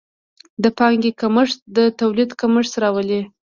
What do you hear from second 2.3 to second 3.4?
کمښت راولي.